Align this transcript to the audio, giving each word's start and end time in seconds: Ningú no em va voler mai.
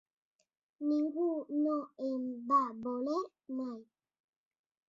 Ningú 0.91 1.25
no 1.65 1.75
em 2.07 2.25
va 2.53 2.61
voler 2.87 3.21
mai. 3.61 3.81